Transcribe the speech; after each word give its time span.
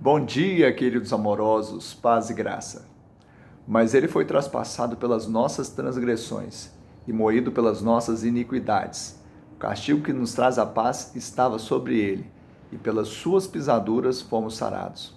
Bom 0.00 0.24
dia, 0.24 0.72
queridos 0.72 1.12
amorosos, 1.12 1.92
paz 1.92 2.30
e 2.30 2.32
graça. 2.32 2.86
Mas 3.66 3.94
ele 3.94 4.06
foi 4.06 4.24
traspassado 4.24 4.96
pelas 4.96 5.26
nossas 5.26 5.70
transgressões 5.70 6.70
e 7.04 7.12
moído 7.12 7.50
pelas 7.50 7.82
nossas 7.82 8.22
iniquidades. 8.22 9.20
O 9.54 9.56
castigo 9.56 10.00
que 10.00 10.12
nos 10.12 10.32
traz 10.34 10.56
a 10.56 10.64
paz 10.64 11.10
estava 11.16 11.58
sobre 11.58 11.98
ele, 11.98 12.30
e 12.70 12.78
pelas 12.78 13.08
suas 13.08 13.48
pisaduras 13.48 14.22
fomos 14.22 14.56
sarados. 14.56 15.16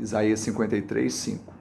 Isaías 0.00 0.40
53, 0.40 1.12
5. 1.12 1.52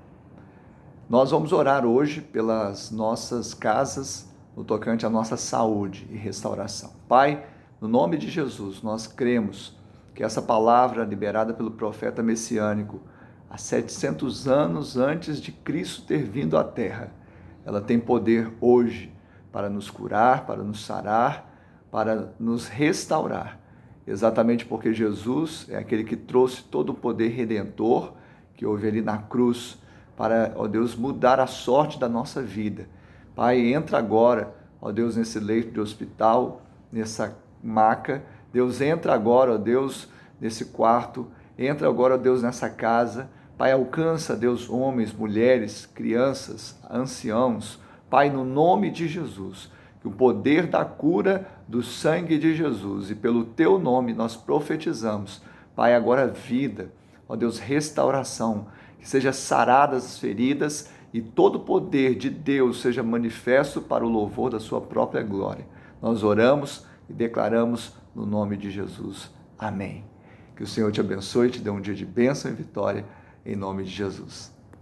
Nós 1.10 1.32
vamos 1.32 1.52
orar 1.52 1.86
hoje 1.86 2.22
pelas 2.22 2.90
nossas 2.90 3.54
casas, 3.54 4.30
no 4.56 4.64
tocante 4.64 5.06
à 5.06 5.10
nossa 5.10 5.36
saúde 5.36 6.08
e 6.10 6.16
restauração. 6.16 6.92
Pai, 7.06 7.46
no 7.82 7.90
nome 7.90 8.18
de 8.18 8.30
Jesus, 8.30 8.82
nós 8.82 9.08
cremos 9.08 9.76
que 10.14 10.24
essa 10.24 10.42
palavra 10.42 11.04
liberada 11.04 11.54
pelo 11.54 11.72
profeta 11.72 12.22
messiânico 12.22 13.02
há 13.50 13.58
700 13.58 14.48
anos 14.48 14.98
antes 14.98 15.42
de 15.42 15.52
Cristo 15.52 16.04
ter 16.04 16.24
vindo 16.24 16.58
à 16.58 16.64
Terra, 16.64 17.12
ela 17.66 17.82
tem 17.82 18.00
poder 18.00 18.52
hoje 18.60 19.12
para 19.52 19.70
nos 19.70 19.90
curar, 19.90 20.46
para 20.46 20.64
nos 20.64 20.86
sarar, 20.86 21.50
para 21.92 22.34
nos 22.40 22.68
restaurar. 22.68 23.60
Exatamente 24.08 24.66
porque 24.66 24.94
Jesus 24.94 25.68
é 25.70 25.78
aquele 25.78 26.04
que 26.04 26.16
trouxe 26.16 26.64
todo 26.64 26.90
o 26.90 26.96
poder 26.96 27.30
redentor 27.30 28.14
que 28.56 28.66
houve 28.66 28.88
ali 28.88 29.02
na 29.02 29.18
cruz 29.18 29.78
para, 30.16 30.54
ó 30.56 30.68
Deus, 30.68 30.96
mudar 30.96 31.40
a 31.40 31.48
sorte 31.48 32.00
da 32.00 32.08
nossa 32.08 32.42
vida. 32.42 32.88
Pai, 33.36 33.74
entra 33.74 33.98
agora, 33.98 34.54
ó 34.82 34.92
Deus, 34.92 35.16
nesse 35.16 35.40
leito 35.40 35.72
de 35.72 35.80
hospital, 35.80 36.62
nessa 36.92 37.38
maca 37.64 38.24
Deus, 38.52 38.82
entra 38.82 39.14
agora, 39.14 39.54
ó 39.54 39.58
Deus, 39.58 40.10
nesse 40.40 40.66
quarto, 40.66 41.28
entra 41.58 41.88
agora, 41.88 42.16
ó 42.16 42.18
Deus, 42.18 42.44
nessa 42.44 42.70
casa. 42.70 43.30
Pai, 43.58 43.72
alcança, 43.72 44.36
Deus, 44.36 44.70
homens, 44.70 45.14
mulheres, 45.14 45.86
crianças, 45.86 46.80
anciãos. 46.90 47.80
Pai, 48.10 48.30
no 48.30 48.44
nome 48.44 48.90
de 48.90 49.08
Jesus, 49.08 49.70
que 50.02 50.08
o 50.08 50.12
poder 50.12 50.66
da 50.68 50.84
cura 50.84 51.48
do 51.68 51.84
sangue 51.84 52.38
de 52.38 52.56
Jesus 52.56 53.12
e 53.12 53.16
pelo 53.16 53.46
teu 53.46 53.78
nome 53.78 54.14
nós 54.14 54.36
profetizamos. 54.36 55.42
Pai, 55.76 55.96
agora 55.96 56.28
vida, 56.28 56.92
ó 57.30 57.36
Deus, 57.36 57.60
restauração, 57.60 58.68
que 59.00 59.08
seja 59.08 59.32
saradas 59.32 60.06
as 60.06 60.20
feridas 60.20 60.90
e 61.14 61.22
todo 61.22 61.56
o 61.58 61.60
poder 61.60 62.16
de 62.16 62.30
Deus 62.30 62.82
seja 62.82 63.04
manifesto 63.04 63.82
para 63.82 64.06
o 64.06 64.10
louvor 64.10 64.50
da 64.50 64.60
sua 64.60 64.82
própria 64.82 65.22
glória. 65.22 65.66
Nós 66.02 66.24
oramos 66.24 66.86
e 67.12 67.14
declaramos 67.14 67.94
no 68.16 68.26
nome 68.26 68.56
de 68.56 68.72
Jesus. 68.72 69.30
Amém. 69.60 70.06
Que 70.56 70.64
o 70.64 70.68
Senhor 70.68 70.92
te 70.92 71.02
abençoe 71.02 71.50
e 71.50 71.52
te 71.52 71.60
dê 71.60 71.70
um 71.70 71.82
dia 71.82 71.94
de 71.94 72.06
bênção 72.06 72.50
e 72.50 72.54
vitória, 72.54 73.06
em 73.46 73.56
nome 73.56 73.84
de 73.84 73.92
Jesus. 73.92 74.54